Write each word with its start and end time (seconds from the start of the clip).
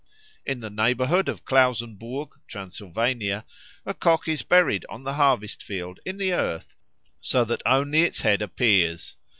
In 0.47 0.61
the 0.61 0.71
neighbourhood 0.71 1.29
of 1.29 1.45
Klausenburg, 1.45 2.29
Transylvania, 2.47 3.45
a 3.85 3.93
cock 3.93 4.27
is 4.27 4.41
buried 4.41 4.83
on 4.89 5.03
the 5.03 5.13
harvest 5.13 5.61
field 5.61 5.99
in 6.07 6.17
the 6.17 6.33
earth, 6.33 6.75
so 7.19 7.45
that 7.45 7.61
only 7.67 8.01
its 8.01 8.21
head 8.21 8.41
appears. 8.41 9.15